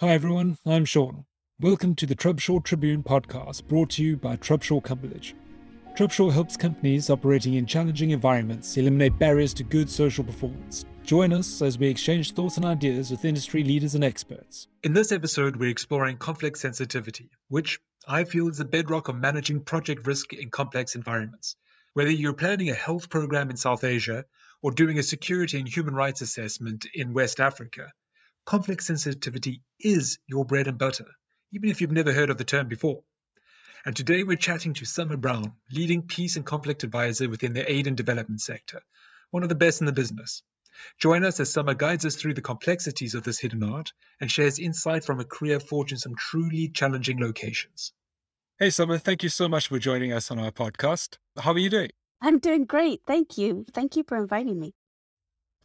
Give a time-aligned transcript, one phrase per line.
[0.00, 1.24] Hi everyone, I'm Sean.
[1.58, 5.32] Welcome to the Trubshaw Tribune podcast brought to you by Trubshaw Cumberlege.
[5.96, 10.84] Trubshaw helps companies operating in challenging environments eliminate barriers to good social performance.
[11.02, 14.68] Join us as we exchange thoughts and ideas with industry leaders and experts.
[14.84, 19.62] In this episode, we're exploring conflict sensitivity, which I feel is the bedrock of managing
[19.62, 21.56] project risk in complex environments.
[21.94, 24.26] Whether you're planning a health program in South Asia
[24.62, 27.92] or doing a security and human rights assessment in West Africa,
[28.48, 31.04] conflict sensitivity is your bread and butter,
[31.52, 33.02] even if you've never heard of the term before.
[33.84, 37.86] And today we're chatting to Summer Brown, leading peace and conflict advisor within the aid
[37.86, 38.80] and development sector,
[39.32, 40.42] one of the best in the business.
[40.98, 44.58] Join us as Summer guides us through the complexities of this hidden art and shares
[44.58, 47.92] insight from a career forged in some truly challenging locations.
[48.58, 51.18] Hey, Summer, thank you so much for joining us on our podcast.
[51.38, 51.90] How are you doing?
[52.22, 53.02] I'm doing great.
[53.06, 53.66] Thank you.
[53.74, 54.72] Thank you for inviting me.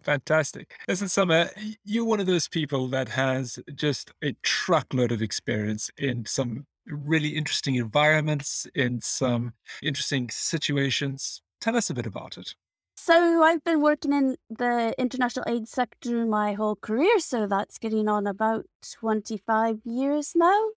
[0.03, 0.75] Fantastic.
[0.87, 1.49] Listen, Summer,
[1.85, 7.29] you're one of those people that has just a truckload of experience in some really
[7.29, 11.41] interesting environments, in some interesting situations.
[11.61, 12.55] Tell us a bit about it.
[12.95, 17.19] So, I've been working in the international aid sector my whole career.
[17.19, 18.65] So, that's getting on about
[18.99, 20.69] 25 years now.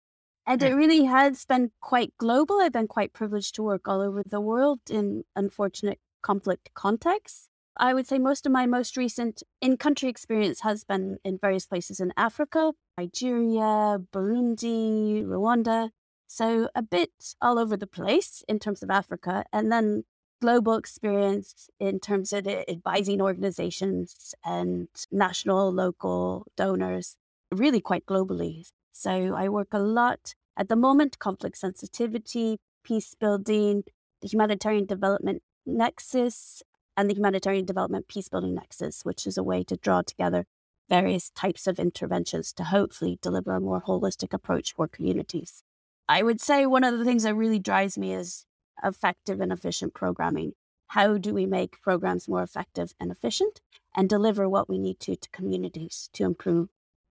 [0.46, 0.66] And hmm.
[0.68, 2.60] it really has been quite global.
[2.60, 7.48] I've been quite privileged to work all over the world in unfortunate conflict contexts.
[7.78, 11.66] I would say most of my most recent in country experience has been in various
[11.66, 15.90] places in Africa, Nigeria, Burundi, Rwanda.
[16.26, 19.44] So a bit all over the place in terms of Africa.
[19.52, 20.04] And then
[20.40, 27.16] global experience in terms of advising organizations and national, local donors,
[27.50, 28.66] really quite globally.
[28.92, 33.84] So I work a lot at the moment, conflict sensitivity, peace building,
[34.22, 36.62] the humanitarian development nexus,
[36.96, 40.46] and the Humanitarian Development Peacebuilding Nexus, which is a way to draw together
[40.88, 45.62] various types of interventions to hopefully deliver a more holistic approach for communities.
[46.08, 48.46] I would say one of the things that really drives me is
[48.84, 50.52] effective and efficient programming.
[50.88, 53.60] How do we make programs more effective and efficient
[53.96, 56.68] and deliver what we need to to communities to improve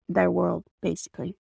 [0.08, 1.36] their world, basically?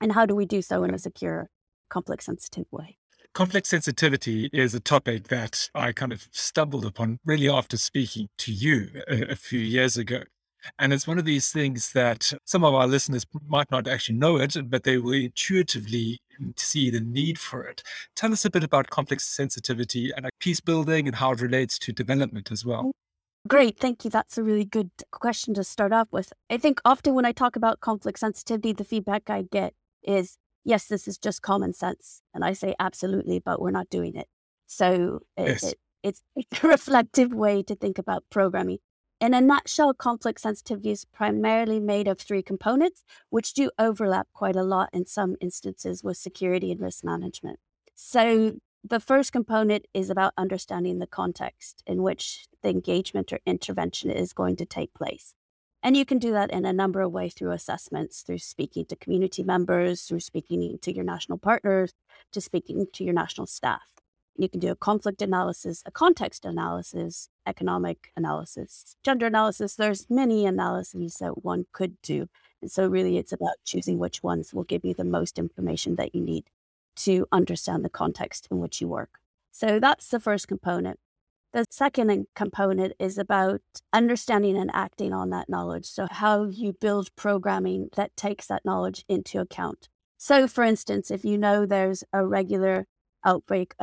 [0.00, 1.48] And how do we do so in a secure,
[1.88, 2.98] conflict sensitive way?
[3.36, 8.50] Conflict sensitivity is a topic that I kind of stumbled upon really after speaking to
[8.50, 10.22] you a, a, few years ago.
[10.78, 14.38] And it's one of these things that some of our listeners might not actually know
[14.38, 16.18] it, but they will intuitively
[16.56, 17.82] see the need for it.
[18.14, 21.92] Tell us a bit about conflict sensitivity and peace building and how it relates to
[21.92, 22.92] development as well.
[23.46, 24.08] Great, thank you.
[24.08, 26.32] That's a really good question to start off with.
[26.48, 30.86] I think often when I talk about conflict sensitivity, the feedback I get is yes,
[30.86, 32.20] this is just common sense.
[32.34, 34.26] And I say, absolutely, but we're not doing it.
[34.66, 35.62] So it, yes.
[35.62, 38.78] it, it's, it's a reflective way to think about programming.
[39.18, 44.56] In a nutshell, conflict sensitivity is primarily made of three components, which do overlap quite
[44.56, 47.58] a lot in some instances with security and risk management.
[47.94, 54.10] So, the first component is about understanding the context in which the engagement or intervention
[54.10, 55.34] is going to take place.
[55.82, 58.96] And you can do that in a number of ways through assessments, through speaking to
[58.96, 61.92] community members, through speaking to your national partners,
[62.32, 63.82] to speaking to your national staff.
[64.38, 69.76] You can do a conflict analysis, a context analysis, economic analysis, gender analysis.
[69.76, 72.28] There's many analyses that one could do.
[72.60, 76.14] And so really it's about choosing which ones will give you the most information that
[76.14, 76.44] you need
[76.96, 79.20] to understand the context in which you work.
[79.52, 80.98] So that's the first component.
[81.56, 85.86] The second component is about understanding and acting on that knowledge.
[85.86, 89.88] So, how you build programming that takes that knowledge into account.
[90.18, 92.86] So, for instance, if you know there's a regular
[93.24, 93.74] outbreak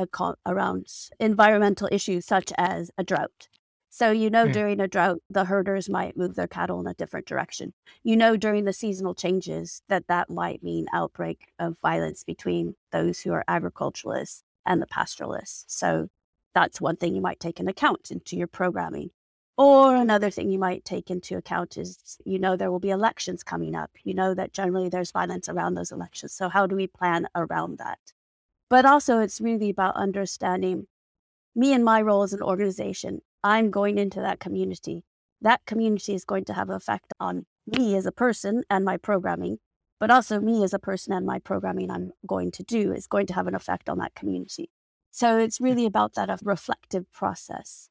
[0.45, 0.85] around
[1.19, 3.47] environmental issues such as a drought.
[3.89, 4.53] So, you know, mm.
[4.53, 7.73] during a drought, the herders might move their cattle in a different direction.
[8.03, 13.21] You know, during the seasonal changes, that that might mean outbreak of violence between those
[13.21, 15.65] who are agriculturalists and the pastoralists.
[15.75, 16.09] So,
[16.53, 19.11] that's one thing you might take into account into your programming.
[19.57, 23.43] Or another thing you might take into account is you know there will be elections
[23.43, 23.91] coming up.
[24.03, 26.33] You know that generally there's violence around those elections.
[26.33, 27.99] So, how do we plan around that?
[28.69, 30.87] But also, it's really about understanding
[31.55, 33.21] me and my role as an organization.
[33.43, 35.03] I'm going into that community.
[35.41, 38.97] That community is going to have an effect on me as a person and my
[38.97, 39.59] programming,
[39.99, 43.27] but also me as a person and my programming I'm going to do is going
[43.27, 44.69] to have an effect on that community.
[45.15, 47.87] So it's really about that of reflective process.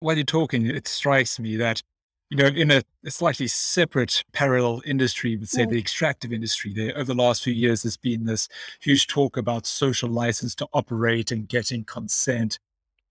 [0.00, 1.82] While you're talking, it strikes me that,
[2.30, 5.70] you know, in a, a slightly separate parallel industry, but say mm.
[5.70, 8.48] the extractive industry, there over the last few years, there's been this
[8.80, 12.58] huge talk about social license to operate and getting consent.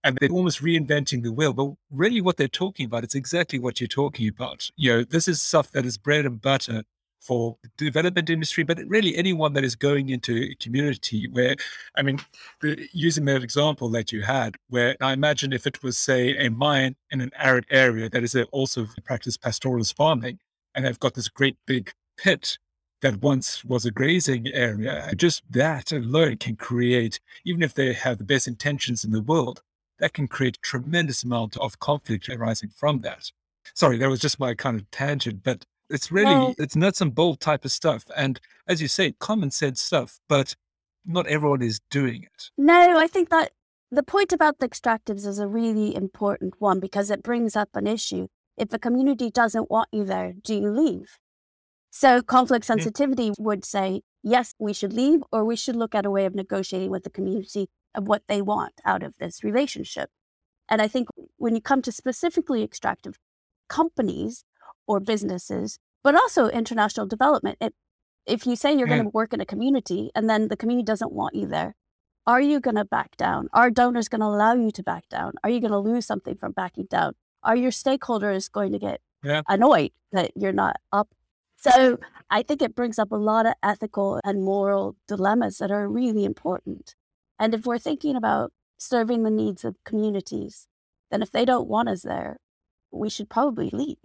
[0.04, 1.54] And they're almost reinventing the wheel.
[1.54, 4.68] But really, what they're talking about, it's exactly what you're talking about.
[4.76, 6.82] You know, this is stuff that is bread and butter
[7.22, 11.54] for the development industry, but really anyone that is going into a community where,
[11.96, 12.18] I mean,
[12.60, 16.50] the, using that example that you had, where I imagine if it was, say, a
[16.50, 20.40] mine in an arid area that is also practice pastoralist farming,
[20.74, 22.58] and they've got this great big pit
[23.02, 27.92] that once was a grazing area, uh, just that alone can create, even if they
[27.92, 29.62] have the best intentions in the world,
[29.98, 33.30] that can create a tremendous amount of conflict arising from that.
[33.74, 37.14] Sorry, that was just my kind of tangent, but it's really well, it's nuts and
[37.14, 38.04] bolt type of stuff.
[38.16, 40.56] And as you say, common sense stuff, but
[41.04, 42.50] not everyone is doing it.
[42.56, 43.52] No, I think that
[43.90, 47.86] the point about the extractives is a really important one because it brings up an
[47.86, 48.28] issue.
[48.56, 51.18] If a community doesn't want you there, do you leave?
[51.90, 53.32] So conflict sensitivity yeah.
[53.38, 56.90] would say, yes, we should leave, or we should look at a way of negotiating
[56.90, 60.08] with the community of what they want out of this relationship.
[60.68, 63.18] And I think when you come to specifically extractive
[63.68, 64.44] companies
[64.86, 67.74] or businesses, but also international development, it,
[68.26, 69.16] if you say you're going to mm-hmm.
[69.16, 71.74] work in a community and then the community doesn't want you there,
[72.26, 73.48] are you going to back down?
[73.52, 75.32] Are donors going to allow you to back down?
[75.42, 77.14] Are you going to lose something from backing down?
[77.42, 79.42] Are your stakeholders going to get yeah.
[79.48, 81.08] annoyed that you're not up?
[81.56, 81.98] So
[82.30, 86.24] I think it brings up a lot of ethical and moral dilemmas that are really
[86.24, 86.94] important.
[87.38, 90.66] And if we're thinking about serving the needs of communities,
[91.10, 92.38] then if they don't want us there,
[92.90, 93.98] we should probably leave.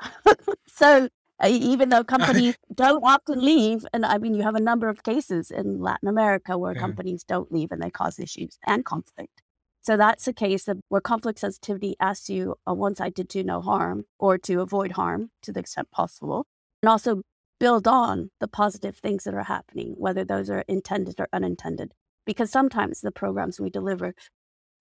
[0.66, 1.08] so
[1.42, 5.02] uh, even though companies don't often leave, and I mean, you have a number of
[5.02, 6.80] cases in Latin America where yeah.
[6.80, 9.42] companies don't leave and they cause issues and conflict.
[9.82, 13.42] So that's a case of where conflict sensitivity asks you on one side to do
[13.42, 16.46] no harm or to avoid harm to the extent possible,
[16.82, 17.22] and also
[17.58, 21.92] build on the positive things that are happening, whether those are intended or unintended
[22.28, 24.14] because sometimes the programs we deliver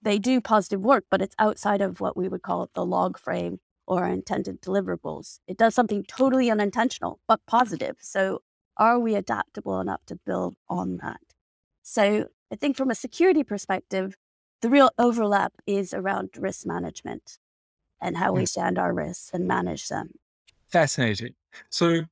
[0.01, 3.57] they do positive work but it's outside of what we would call the log frame
[3.87, 8.41] or intended deliverables it does something totally unintentional but positive so
[8.77, 11.21] are we adaptable enough to build on that
[11.81, 14.15] so i think from a security perspective
[14.61, 17.37] the real overlap is around risk management
[18.01, 18.47] and how we mm.
[18.47, 20.11] stand our risks and manage them
[20.69, 21.33] fascinating
[21.69, 22.03] so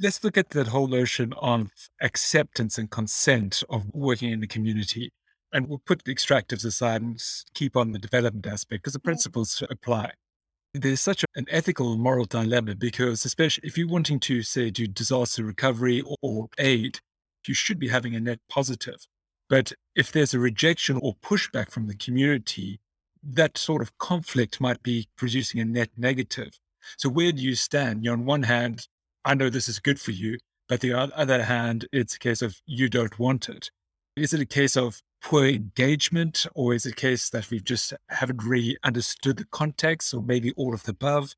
[0.00, 5.12] let's look at that whole notion of acceptance and consent of working in the community.
[5.52, 7.22] And we'll put the extractives aside and
[7.54, 10.12] keep on the development aspect because the principles apply.
[10.76, 15.44] There's such an ethical moral dilemma because, especially if you're wanting to, say, do disaster
[15.44, 16.98] recovery or aid,
[17.46, 19.06] you should be having a net positive.
[19.48, 22.80] But if there's a rejection or pushback from the community,
[23.22, 26.58] that sort of conflict might be producing a net negative.
[26.98, 28.04] So where do you stand?
[28.04, 28.88] You know, on one hand,
[29.24, 30.38] I know this is good for you,
[30.68, 33.70] but the other hand, it's a case of you don't want it.
[34.16, 37.94] Is it a case of poor engagement, or is it a case that we just
[38.10, 41.34] haven't really understood the context, or maybe all of the above?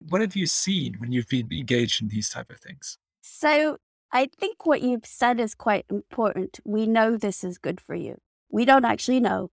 [0.00, 2.98] What have you seen when you've been engaged in these type of things?
[3.20, 3.76] So
[4.10, 6.60] I think what you've said is quite important.
[6.64, 8.16] We know this is good for you.
[8.50, 9.50] We don't actually know.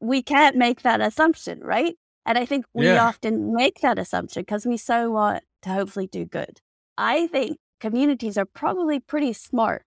[0.00, 1.96] We can't make that assumption, right?
[2.24, 3.04] And I think we yeah.
[3.04, 6.60] often make that assumption because we so want to hopefully do good.
[6.96, 9.84] I think communities are probably pretty smart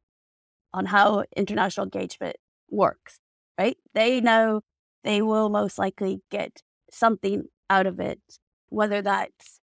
[0.73, 2.37] on how international engagement
[2.71, 3.19] works,
[3.59, 3.77] right?
[3.95, 4.63] They know
[5.05, 8.21] they will most likely get something out of it,
[8.69, 9.61] whether that's,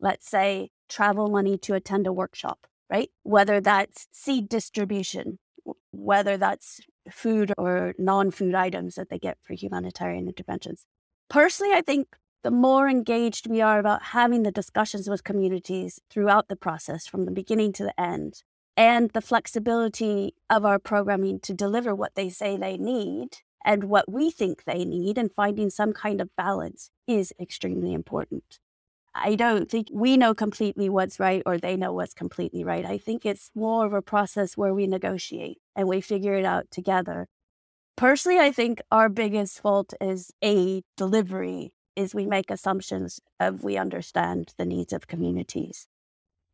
[0.00, 3.10] let's say, travel money to attend a workshop, right?
[3.22, 5.38] Whether that's seed distribution,
[5.92, 10.84] whether that's food or non food items that they get for humanitarian interventions.
[11.28, 12.08] Personally, I think
[12.42, 17.24] the more engaged we are about having the discussions with communities throughout the process from
[17.24, 18.42] the beginning to the end,
[18.76, 24.10] and the flexibility of our programming to deliver what they say they need and what
[24.10, 28.58] we think they need, and finding some kind of balance is extremely important.
[29.14, 32.86] I don't think we know completely what's right or they know what's completely right.
[32.86, 36.70] I think it's more of a process where we negotiate and we figure it out
[36.70, 37.26] together.
[37.96, 43.76] Personally, I think our biggest fault is a delivery is we make assumptions of we
[43.76, 45.86] understand the needs of communities.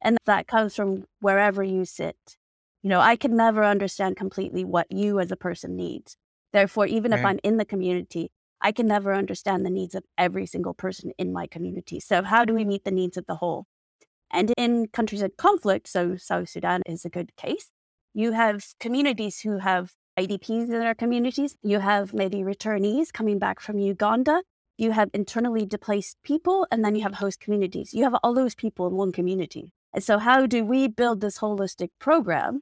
[0.06, 2.36] And that comes from wherever you sit.
[2.84, 6.16] You know, I can never understand completely what you as a person needs.
[6.52, 10.46] Therefore, even if I'm in the community, I can never understand the needs of every
[10.46, 11.98] single person in my community.
[11.98, 12.68] So, how do we mm-hmm.
[12.68, 13.66] meet the needs of the whole?
[14.30, 17.72] And in countries in conflict, so South Sudan is a good case,
[18.14, 21.56] you have communities who have IDPs in their communities.
[21.62, 24.42] You have maybe returnees coming back from Uganda
[24.78, 27.94] you have internally displaced people, and then you have host communities.
[27.94, 29.72] You have all those people in one community.
[29.96, 32.60] And so, how do we build this holistic program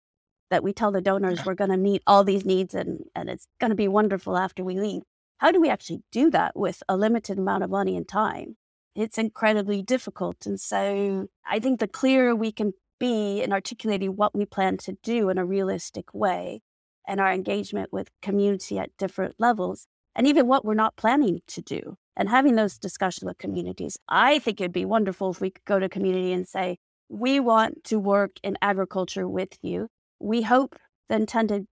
[0.51, 3.49] that we tell the donors we're going to meet all these needs and, and it's
[3.61, 5.03] going to be wonderful after we leave?
[5.39, 8.57] How do we actually do that with a limited amount of money and time?
[8.95, 10.47] It's incredibly difficult.
[10.47, 14.97] And so, I think the clearer we can be in articulating what we plan to
[15.03, 16.61] do in a realistic way
[17.09, 21.61] and our engagement with community at different levels and even what we're not planning to
[21.61, 23.99] do and having those discussions with communities.
[24.09, 27.85] I think it'd be wonderful if we could go to community and say, we want
[27.85, 29.89] to work in agriculture with you.
[30.21, 30.77] We hope
[31.09, 31.67] the intended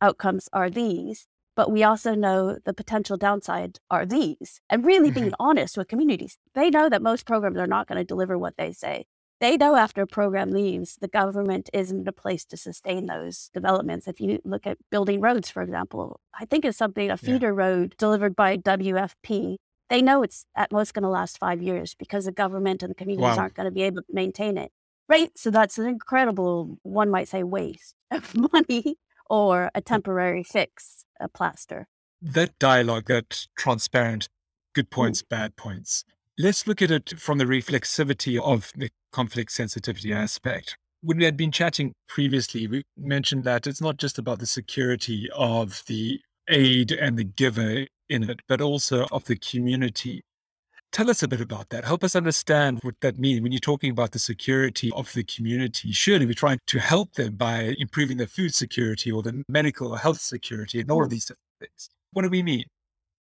[0.00, 4.60] outcomes are these, but we also know the potential downside are these.
[4.68, 5.48] And really being mm-hmm.
[5.48, 6.38] honest with communities.
[6.54, 9.06] They know that most programs are not going to deliver what they say.
[9.38, 14.08] They know after a program leaves, the government isn't a place to sustain those developments.
[14.08, 17.64] If you look at building roads, for example, I think it's something, a feeder yeah.
[17.64, 19.56] road delivered by WFP
[19.88, 22.94] they know it's at most going to last five years because the government and the
[22.94, 23.42] communities wow.
[23.42, 24.72] aren't going to be able to maintain it.
[25.08, 25.30] Right.
[25.36, 28.96] So that's an incredible, one might say, waste of money
[29.30, 31.86] or a temporary fix, a plaster.
[32.20, 34.28] That dialogue, that transparent,
[34.74, 34.94] good mm.
[34.94, 35.28] points, mm.
[35.28, 36.04] bad points.
[36.38, 40.76] Let's look at it from the reflexivity of the conflict sensitivity aspect.
[41.02, 45.28] When we had been chatting previously, we mentioned that it's not just about the security
[45.34, 50.22] of the aid and the giver in it, but also of the community.
[50.92, 51.84] Tell us a bit about that.
[51.84, 55.92] Help us understand what that means when you're talking about the security of the community.
[55.92, 59.98] Surely we're trying to help them by improving their food security or the medical or
[59.98, 61.12] health security and all of mm.
[61.12, 61.90] these things.
[62.12, 62.64] What do we mean?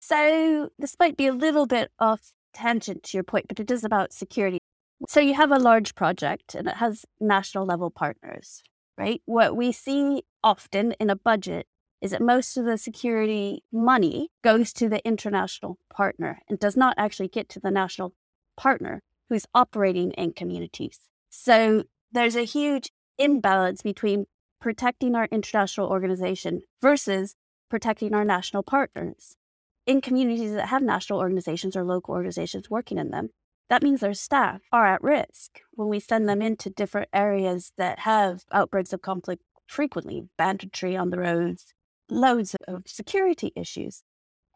[0.01, 3.83] So this might be a little bit off tangent to your point, but it is
[3.83, 4.59] about security.
[5.07, 8.61] So you have a large project and it has national level partners,
[8.97, 9.21] right?
[9.25, 11.67] What we see often in a budget
[12.03, 16.93] is that most of the security money goes to the international partner and does not
[16.97, 18.13] actually get to the national
[18.57, 20.99] partner who's operating in communities.
[21.29, 24.25] So there's a huge imbalance between
[24.59, 27.35] protecting our international organization versus
[27.69, 29.37] protecting our national partners.
[29.85, 33.29] In communities that have national organizations or local organizations working in them,
[33.69, 37.99] that means their staff are at risk when we send them into different areas that
[37.99, 41.73] have outbreaks of conflict frequently, banditry on the roads,
[42.09, 44.03] loads of security issues.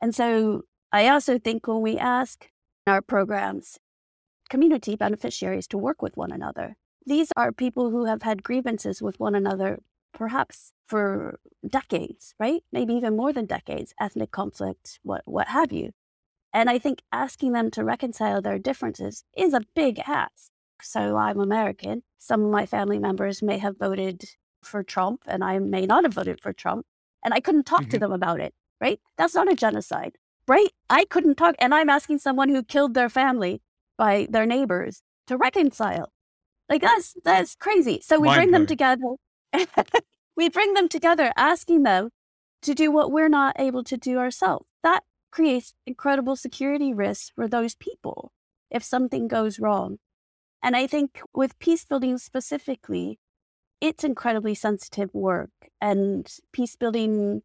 [0.01, 2.50] And so I also think when we ask
[2.86, 3.80] our programs
[4.50, 9.20] community beneficiaries to work with one another, these are people who have had grievances with
[9.20, 9.80] one another
[10.13, 12.63] perhaps for decades, right?
[12.72, 15.92] Maybe even more than decades, ethnic conflict, what what have you.
[16.54, 20.51] And I think asking them to reconcile their differences is a big ask.
[20.82, 22.04] So I'm American.
[22.18, 24.24] Some of my family members may have voted
[24.63, 26.86] for Trump and I may not have voted for Trump
[27.28, 27.90] and I couldn't talk mm-hmm.
[27.90, 29.02] to them about it, right?
[29.18, 30.14] That's not a genocide,
[30.48, 30.70] right?
[30.90, 31.56] I couldn't talk.
[31.60, 33.62] And I'm asking someone who killed their family
[33.98, 36.14] by their neighbors to reconcile.
[36.70, 38.00] Like that's that's crazy.
[38.02, 39.16] So we Mind bring them together.
[40.38, 42.12] we bring them together, asking them
[42.62, 44.66] to do what we're not able to do ourselves.
[44.84, 48.32] That creates incredible security risks for those people
[48.72, 49.98] if something goes wrong.
[50.64, 53.20] And I think with peace building specifically,
[53.82, 57.42] it's incredibly sensitive work and peace building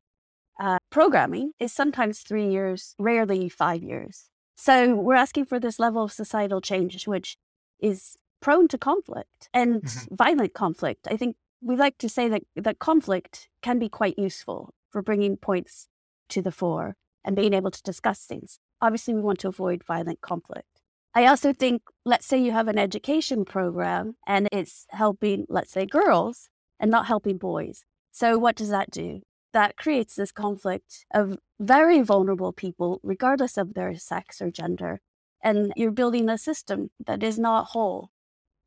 [0.60, 4.30] uh, programming is sometimes three years, rarely five years.
[4.54, 7.36] So we're asking for this level of societal change, which
[7.80, 10.14] is prone to conflict and mm-hmm.
[10.14, 11.08] violent conflict.
[11.10, 15.36] I think we like to say that, that conflict can be quite useful for bringing
[15.36, 15.88] points
[16.28, 18.58] to the fore and being able to discuss things.
[18.80, 20.71] Obviously, we want to avoid violent conflict.
[21.14, 25.84] I also think, let's say you have an education program and it's helping, let's say,
[25.84, 26.48] girls
[26.80, 27.84] and not helping boys.
[28.10, 29.20] So, what does that do?
[29.52, 35.00] That creates this conflict of very vulnerable people, regardless of their sex or gender.
[35.44, 38.10] And you're building a system that is not whole.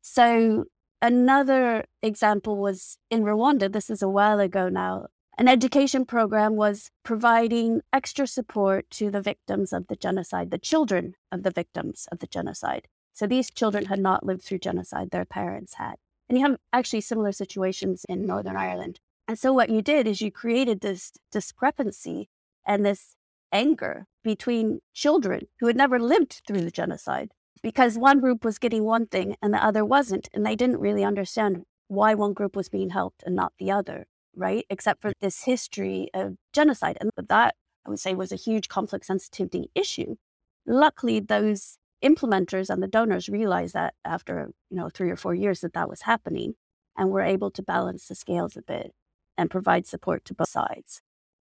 [0.02, 0.66] So,
[1.02, 3.72] another example was in Rwanda.
[3.72, 5.06] This is a while ago now.
[5.38, 11.14] An education program was providing extra support to the victims of the genocide, the children
[11.30, 12.88] of the victims of the genocide.
[13.12, 15.96] So these children had not lived through genocide, their parents had.
[16.30, 19.00] And you have actually similar situations in Northern Ireland.
[19.28, 22.30] And so what you did is you created this discrepancy
[22.66, 23.14] and this
[23.52, 28.84] anger between children who had never lived through the genocide because one group was getting
[28.84, 30.30] one thing and the other wasn't.
[30.32, 34.06] And they didn't really understand why one group was being helped and not the other
[34.36, 34.64] right?
[34.70, 36.98] Except for this history of genocide.
[37.00, 37.54] And that,
[37.86, 40.16] I would say, was a huge conflict sensitivity issue.
[40.66, 45.60] Luckily, those implementers and the donors realized that after, you know, three or four years
[45.60, 46.54] that that was happening
[46.96, 48.92] and were able to balance the scales a bit
[49.36, 51.00] and provide support to both sides.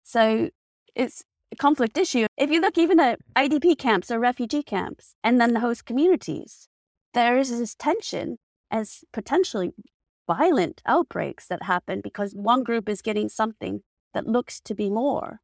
[0.03, 0.49] So
[0.95, 2.27] it's a conflict issue.
[2.37, 6.67] If you look even at IDP camps or refugee camps and then the host communities,
[7.13, 8.37] there is this tension
[8.69, 9.73] as potentially
[10.35, 13.81] violent outbreaks that happen because one group is getting something
[14.13, 15.41] that looks to be more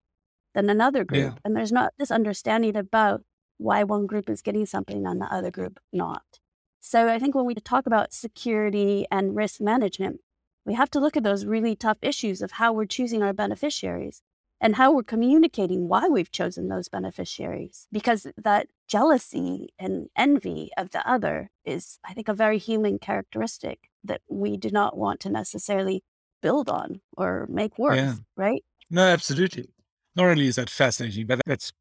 [0.54, 1.34] than another group.
[1.34, 1.40] Yeah.
[1.44, 3.24] And there's not this understanding about
[3.58, 6.40] why one group is getting something and the other group not.
[6.80, 10.22] So I think when we talk about security and risk management,
[10.66, 14.22] we have to look at those really tough issues of how we're choosing our beneficiaries
[14.60, 17.88] and how we're communicating why we've chosen those beneficiaries.
[17.92, 23.90] Because that jealousy and envy of the other is, I think, a very human characteristic
[24.08, 26.04] that we do not want to necessarily
[26.42, 28.16] build on or make worse, yeah.
[28.36, 28.64] right?
[28.90, 29.70] No, absolutely.
[30.16, 31.72] Not only is that fascinating, but that's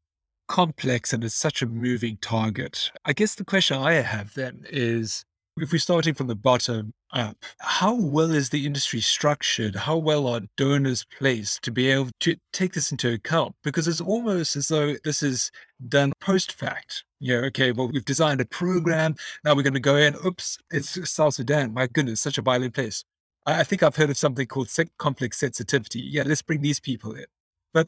[0.47, 2.91] complex and it's such a moving target.
[3.05, 5.25] I guess the question I have then is
[5.57, 9.75] if we're starting from the bottom up, how well is the industry structured?
[9.75, 13.55] How well are donors placed to be able to take this into account?
[13.63, 15.51] Because it's almost as though this is
[15.87, 17.03] done post fact.
[17.19, 19.15] Yeah, okay, well, we've designed a program.
[19.43, 20.15] Now we're going to go in.
[20.25, 21.73] Oops, it's South Sudan.
[21.73, 23.03] My goodness, such a violent place.
[23.45, 26.01] I, I think I've heard of something called complex sensitivity.
[26.01, 27.25] Yeah, let's bring these people in.
[27.73, 27.87] But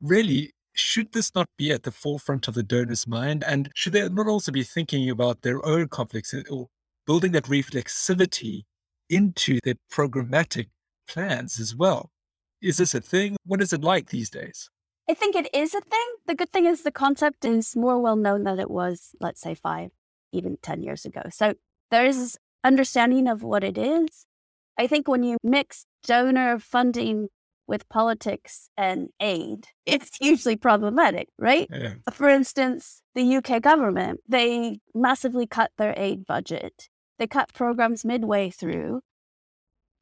[0.00, 3.44] really, should this not be at the forefront of the donor's mind?
[3.46, 6.68] And should they not also be thinking about their own conflicts or
[7.06, 8.64] building that reflexivity
[9.08, 10.66] into their programmatic
[11.08, 12.10] plans as well?
[12.60, 13.36] Is this a thing?
[13.44, 14.70] What is it like these days?
[15.08, 16.06] I think it is a thing.
[16.26, 19.54] The good thing is the concept is more well known than it was, let's say,
[19.54, 19.90] five,
[20.32, 21.22] even 10 years ago.
[21.30, 21.54] So
[21.90, 24.26] there is this understanding of what it is.
[24.78, 27.28] I think when you mix donor funding
[27.68, 31.68] with politics and aid, it's hugely problematic, right?
[31.70, 31.94] Yeah.
[32.12, 36.88] For instance, the UK government, they massively cut their aid budget.
[37.18, 39.00] They cut programs midway through.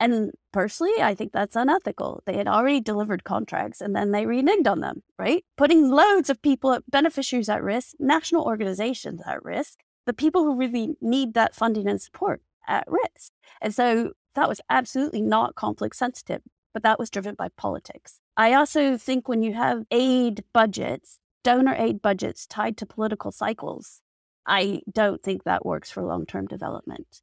[0.01, 2.23] And personally, I think that's unethical.
[2.27, 5.45] They had already delivered contracts and then they reneged on them, right?
[5.57, 10.59] Putting loads of people, uh, beneficiaries at risk, national organizations at risk, the people who
[10.59, 13.33] really need that funding and support at risk.
[13.63, 16.43] And so that was absolutely not conflict sensitive
[16.75, 18.21] but that was driven by politics.
[18.37, 24.03] I also think when you have aid budgets, donor aid budgets tied to political cycles,
[24.47, 27.23] I don't think that works for long term development.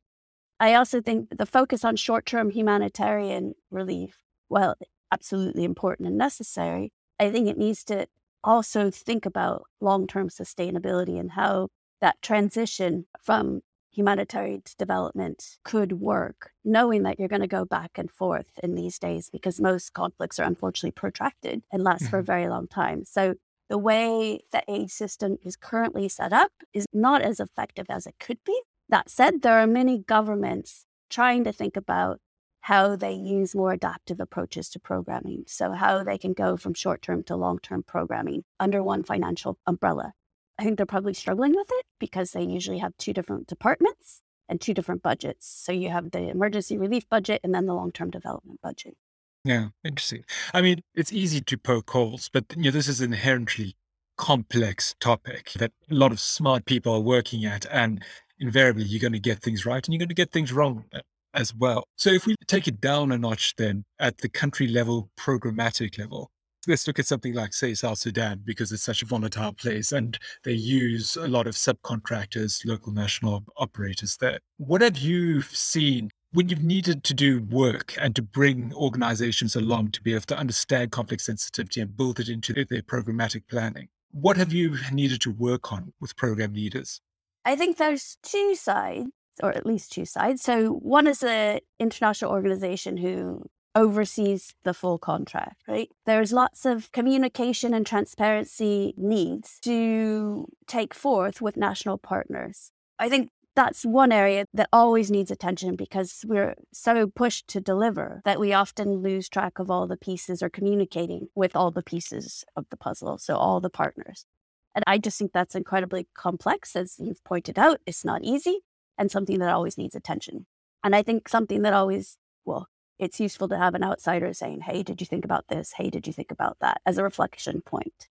[0.60, 4.18] I also think the focus on short term humanitarian relief,
[4.50, 4.76] well,
[5.12, 6.92] absolutely important and necessary.
[7.20, 8.08] I think it needs to
[8.44, 16.52] also think about long term sustainability and how that transition from humanitarian development could work,
[16.64, 20.40] knowing that you're going to go back and forth in these days because most conflicts
[20.40, 22.28] are unfortunately protracted and last for a mm-hmm.
[22.28, 23.04] very long time.
[23.06, 23.36] So
[23.72, 28.16] the way the aid system is currently set up is not as effective as it
[28.20, 28.62] could be.
[28.90, 32.20] That said, there are many governments trying to think about
[32.64, 35.46] how they use more adaptive approaches to programming.
[35.48, 39.58] So, how they can go from short term to long term programming under one financial
[39.66, 40.12] umbrella.
[40.60, 44.60] I think they're probably struggling with it because they usually have two different departments and
[44.60, 45.48] two different budgets.
[45.48, 48.98] So you have the emergency relief budget and then the long term development budget.
[49.44, 50.24] Yeah, interesting.
[50.54, 53.76] I mean, it's easy to poke holes, but you know, this is an inherently
[54.18, 58.04] complex topic that a lot of smart people are working at, and
[58.40, 61.00] invariably you're going to get things right and you're going to get things wrong uh,
[61.34, 61.86] as well.
[61.96, 66.30] So if we take it down a notch, then at the country level, programmatic level,
[66.68, 70.20] let's look at something like, say, South Sudan, because it's such a volatile place and
[70.44, 74.40] they use a lot of subcontractors, local national operators there.
[74.58, 79.92] What have you seen when you've needed to do work and to bring organizations along
[79.92, 83.90] to be able to understand conflict sensitivity and build it into their programmatic planning?
[84.12, 87.02] What have you needed to work on with program leaders?
[87.44, 89.10] I think there's two sides,
[89.44, 90.42] or at least two sides.
[90.42, 95.90] So one is an international organization who oversees the full contract, right?
[96.06, 102.72] There's lots of communication and transparency needs to take forth with national partners.
[103.00, 108.22] I think that's one area that always needs attention because we're so pushed to deliver
[108.26, 112.44] that we often lose track of all the pieces or communicating with all the pieces
[112.56, 113.18] of the puzzle.
[113.18, 114.26] So, all the partners.
[114.74, 116.76] And I just think that's incredibly complex.
[116.76, 118.60] As you've pointed out, it's not easy
[118.98, 120.46] and something that always needs attention.
[120.84, 124.84] And I think something that always, well, it's useful to have an outsider saying, Hey,
[124.84, 125.74] did you think about this?
[125.78, 126.82] Hey, did you think about that?
[126.86, 128.08] as a reflection point.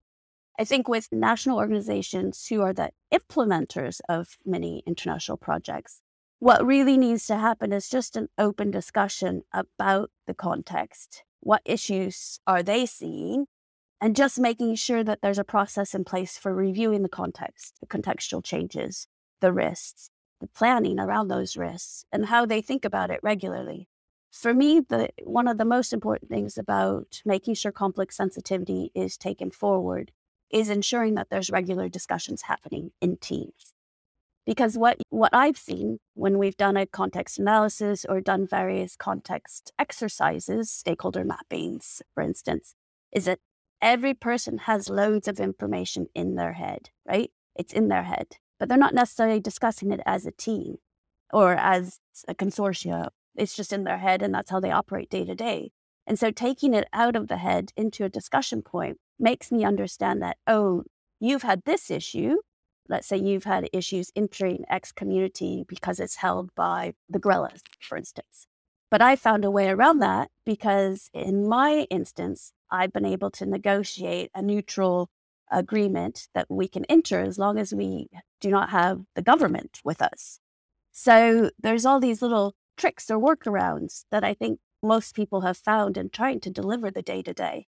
[0.61, 6.01] I think with national organizations who are the implementers of many international projects,
[6.37, 11.23] what really needs to happen is just an open discussion about the context.
[11.39, 13.47] What issues are they seeing?
[13.99, 17.87] And just making sure that there's a process in place for reviewing the context, the
[17.87, 19.07] contextual changes,
[19.39, 23.87] the risks, the planning around those risks, and how they think about it regularly
[24.31, 29.17] for me, the one of the most important things about making sure conflict sensitivity is
[29.17, 30.11] taken forward
[30.53, 33.73] is ensuring that there's regular discussions happening in teams.
[34.45, 39.71] Because what what I've seen when we've done a context analysis or done various context
[39.79, 42.75] exercises, stakeholder mappings, for instance,
[43.11, 43.39] is that
[43.81, 47.31] every person has loads of information in their head, right?
[47.55, 50.77] It's in their head, but they're not necessarily discussing it as a team.
[51.33, 53.09] or as a consortia.
[53.35, 55.71] It's just in their head and that's how they operate day to day.
[56.07, 60.21] And so taking it out of the head into a discussion point makes me understand
[60.21, 60.83] that, oh,
[61.19, 62.37] you've had this issue.
[62.89, 67.97] Let's say you've had issues entering X community because it's held by the guerrillas, for
[67.97, 68.47] instance.
[68.89, 73.45] But I found a way around that because in my instance, I've been able to
[73.45, 75.09] negotiate a neutral
[75.49, 78.09] agreement that we can enter as long as we
[78.39, 80.39] do not have the government with us.
[80.91, 85.97] So there's all these little tricks or workarounds that I think most people have found
[85.97, 87.67] in trying to deliver the day to day.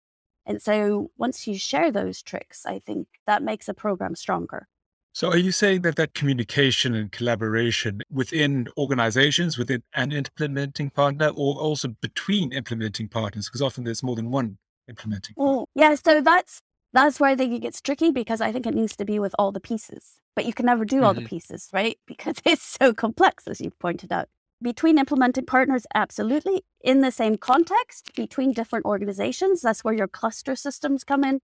[0.47, 4.69] And so once you share those tricks, I think that makes a program stronger.
[5.13, 11.29] So are you saying that that communication and collaboration within organizations, within an implementing partner,
[11.35, 13.49] or also between implementing partners?
[13.49, 15.35] Because often there's more than one implementing.
[15.37, 18.75] Well, yeah, so that's that's where I think it gets tricky because I think it
[18.75, 20.21] needs to be with all the pieces.
[20.37, 21.25] But you can never do all mm-hmm.
[21.25, 21.99] the pieces, right?
[22.07, 24.29] Because it's so complex, as you've pointed out
[24.63, 26.63] between implementing partners, absolutely.
[26.83, 31.41] In the same context, between different organizations, that's where your cluster systems come in.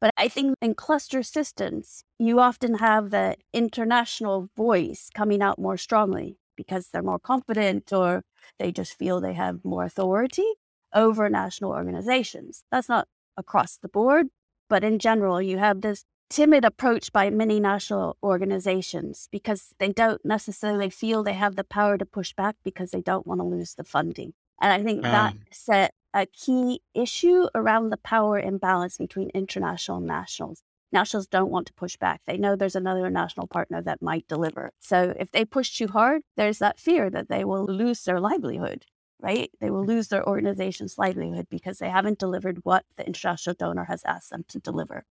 [0.00, 5.76] But I think in cluster systems, you often have the international voice coming out more
[5.76, 8.22] strongly because they're more confident or
[8.58, 10.46] they just feel they have more authority
[10.94, 12.62] over national organizations.
[12.70, 14.26] That's not across the board,
[14.68, 20.24] but in general, you have this timid approach by many national organizations because they don't
[20.24, 23.74] necessarily feel they have the power to push back because they don't want to lose
[23.74, 24.34] the funding.
[24.60, 29.98] And I think um, that's a, a key issue around the power imbalance between international
[29.98, 30.62] and nationals.
[30.90, 32.22] Nationals don't want to push back.
[32.26, 34.72] They know there's another national partner that might deliver.
[34.80, 38.86] So if they push too hard, there's that fear that they will lose their livelihood,
[39.20, 39.50] right?
[39.60, 44.02] They will lose their organization's livelihood because they haven't delivered what the international donor has
[44.04, 45.04] asked them to deliver.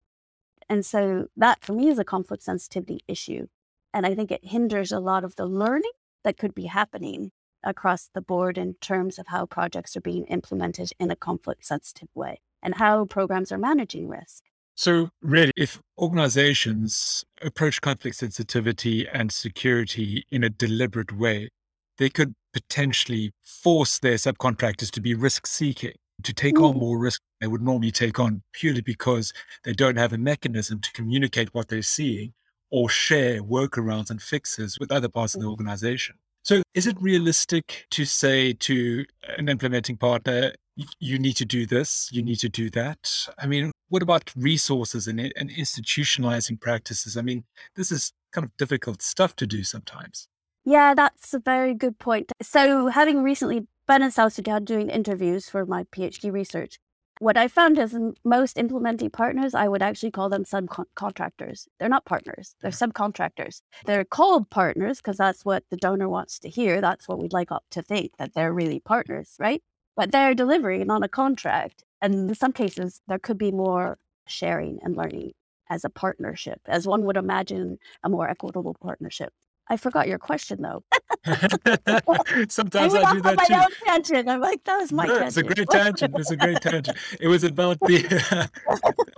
[0.69, 3.47] And so that for me is a conflict sensitivity issue.
[3.93, 5.91] And I think it hinders a lot of the learning
[6.23, 7.31] that could be happening
[7.63, 12.09] across the board in terms of how projects are being implemented in a conflict sensitive
[12.13, 14.43] way and how programs are managing risk.
[14.77, 21.49] So, really, if organizations approach conflict sensitivity and security in a deliberate way,
[21.97, 27.21] they could potentially force their subcontractors to be risk seeking to take on more risk
[27.41, 31.67] they would normally take on purely because they don't have a mechanism to communicate what
[31.67, 32.33] they're seeing
[32.71, 35.51] or share workarounds and fixes with other parts of the mm-hmm.
[35.51, 36.15] organization.
[36.43, 39.05] So, is it realistic to say to
[39.37, 40.53] an implementing partner,
[40.99, 43.27] you need to do this, you need to do that?
[43.39, 47.17] I mean, what about resources and, and institutionalizing practices?
[47.17, 50.27] I mean, this is kind of difficult stuff to do sometimes.
[50.65, 52.31] Yeah, that's a very good point.
[52.41, 56.79] So, having recently been in South Sudan doing interviews for my PhD research,
[57.19, 61.67] what I found is most implementing partners, I would actually call them subcontractors.
[61.79, 63.61] They're not partners, they're subcontractors.
[63.85, 66.81] They're called partners because that's what the donor wants to hear.
[66.81, 69.63] That's what we'd like to think that they're really partners, right?
[69.95, 71.83] But they're delivering on a contract.
[72.01, 75.31] And in some cases, there could be more sharing and learning
[75.69, 79.33] as a partnership, as one would imagine a more equitable partnership.
[79.69, 80.83] I forgot your question though.
[82.49, 83.53] Sometimes I, I do that my too.
[83.55, 84.29] Own tangent.
[84.29, 86.13] I'm like, that was my no, It's a great tangent.
[86.17, 86.97] It's a great tangent.
[87.19, 88.49] It was about the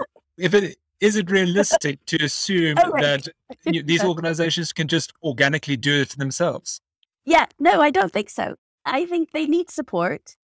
[0.37, 3.03] if it is it realistic to assume oh, right.
[3.03, 3.27] that
[3.65, 6.81] you, these organizations can just organically do it themselves?
[7.25, 8.55] Yeah, no, I don't think so.
[8.85, 10.35] I think they need support.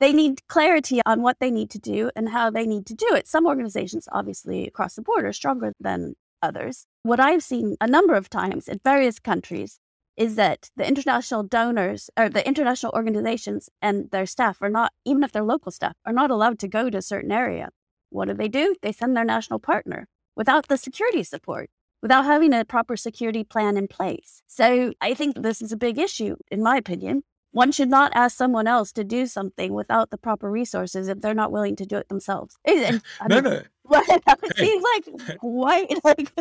[0.00, 3.14] They need clarity on what they need to do and how they need to do
[3.14, 3.28] it.
[3.28, 6.86] Some organizations, obviously, across the board, are stronger than others.
[7.04, 9.78] What I've seen a number of times in various countries
[10.22, 15.24] is that the international donors or the international organizations and their staff are not, even
[15.24, 17.70] if they're local staff, are not allowed to go to a certain area.
[18.10, 18.76] What do they do?
[18.82, 20.06] They send their national partner
[20.36, 21.70] without the security support,
[22.02, 24.42] without having a proper security plan in place.
[24.46, 27.24] So I think this is a big issue, in my opinion.
[27.52, 31.34] One should not ask someone else to do something without the proper resources if they're
[31.34, 32.56] not willing to do it themselves.
[32.66, 33.62] I mean, no, no.
[33.90, 36.32] it seems like quite like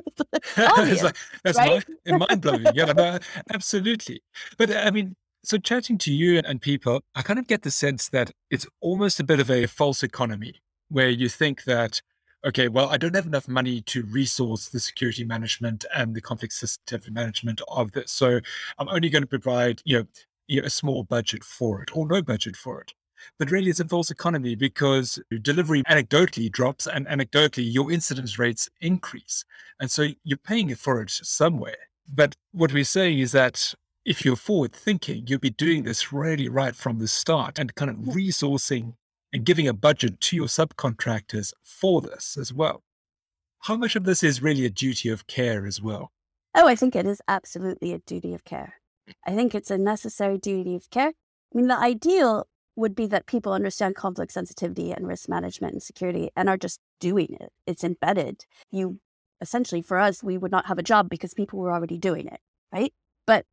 [0.58, 1.84] obvious, like, that's right?
[2.08, 2.66] mind, mind blowing.
[2.74, 3.20] Yeah, no,
[3.54, 4.24] absolutely.
[4.58, 7.72] But I mean, so chatting to you and, and people, I kind of get the
[7.72, 12.02] sense that it's almost a bit of a false economy where you think that
[12.46, 16.54] okay, well, I don't have enough money to resource the security management and the conflict
[16.54, 18.12] sensitive management of this.
[18.12, 18.40] So
[18.80, 20.06] I'm only going to provide, you know,
[20.52, 22.94] you know, a small budget for it or no budget for it.
[23.40, 28.68] But really, it's a false economy because delivery anecdotally drops and anecdotally your incidence rates
[28.82, 29.46] increase.
[29.80, 31.78] And so you're paying for it somewhere.
[32.08, 36.50] But what we're saying is that if you're forward thinking, you'll be doing this really
[36.50, 38.10] right from the start and kind of hmm.
[38.10, 38.96] resourcing
[39.32, 42.84] and giving a budget to your subcontractors for this as well.
[43.60, 46.12] How much of this is really a duty of care as well?
[46.54, 48.81] Oh, I think it is absolutely a duty of care.
[49.26, 51.10] I think it's a necessary duty of care.
[51.10, 55.84] I mean, the ideal would be that people understand conflict sensitivity and risk management and
[55.84, 57.52] security and are just doing it.
[57.68, 58.46] It's embedded.
[58.72, 59.00] You
[59.42, 62.40] essentially, for us, we would not have a job because people were already doing it,
[62.72, 62.94] right?
[63.28, 63.46] But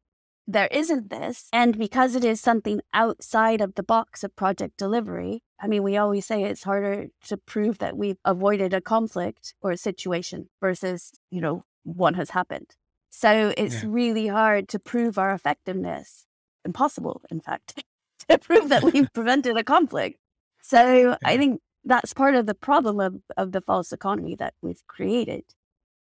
[0.47, 1.49] there isn't this.
[1.53, 5.97] And because it is something outside of the box of project delivery, I mean, we
[5.97, 11.13] always say it's harder to prove that we've avoided a conflict or a situation versus,
[11.31, 12.77] you know, one has happened.
[13.11, 13.89] So it's yeah.
[13.91, 16.27] really hard to prove our effectiveness.
[16.65, 17.83] Impossible, in fact,
[18.29, 20.19] to prove that we've prevented a conflict.
[20.63, 21.17] So yeah.
[21.25, 25.45] I think that's part of the problem of, of the false economy that we've created.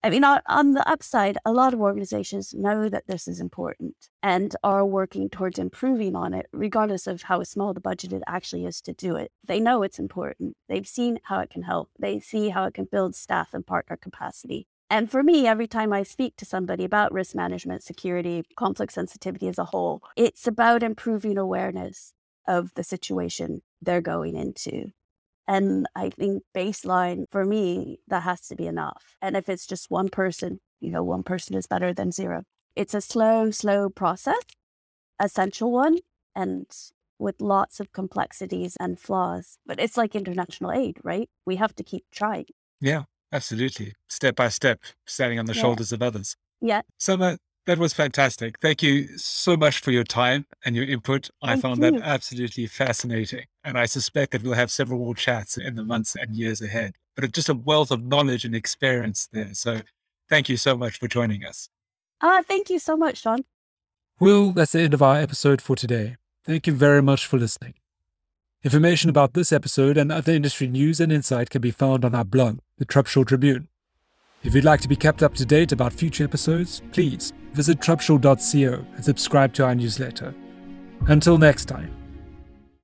[0.05, 3.95] I mean, on, on the upside, a lot of organizations know that this is important
[4.21, 8.67] and are working towards improving on it, regardless of how small the budget it actually
[8.67, 9.31] is to do it.
[9.47, 10.57] They know it's important.
[10.69, 11.91] They've seen how it can help.
[12.01, 14.67] They see how it can build staff and partner capacity.
[14.93, 19.49] And for me, every time I speak to somebody about risk management, security, conflict sensitivity
[19.49, 22.13] as a whole, it's about improving awareness
[22.47, 24.91] of the situation they're going into.
[25.49, 29.17] And I think baseline for me, that has to be enough.
[29.23, 32.43] And if it's just one person, you know, one person is better than zero.
[32.77, 34.43] It's a slow, slow process,
[35.19, 36.01] essential one,
[36.37, 36.67] and
[37.19, 39.57] with lots of complexities and flaws.
[39.65, 41.31] But it's like international aid, right?
[41.47, 42.49] We have to keep trying.
[42.79, 43.05] Yeah.
[43.33, 43.95] Absolutely.
[44.09, 45.63] Step by step, standing on the yeah.
[45.63, 46.37] shoulders of others.
[46.61, 46.83] Yeah.
[46.99, 48.59] Summer, that was fantastic.
[48.61, 51.31] Thank you so much for your time and your input.
[51.43, 51.93] Thank I found you.
[51.93, 53.47] that absolutely fascinating.
[53.65, 56.97] And I suspect that we'll have several more chats in the months and years ahead.
[57.15, 59.55] But it's just a wealth of knowledge and experience there.
[59.55, 59.81] So
[60.29, 61.69] thank you so much for joining us.
[62.21, 63.45] Ah, uh, thank you so much, Sean.
[64.21, 66.17] Well, that's the end of our episode for today.
[66.45, 67.75] Thank you very much for listening.
[68.65, 72.25] Information about this episode and other industry news and insight can be found on our
[72.25, 73.69] blog, the Trubshaw Tribune.
[74.43, 78.85] If you'd like to be kept up to date about future episodes, please visit trubshaw.co
[78.97, 80.35] and subscribe to our newsletter.
[81.07, 82.02] Until next time.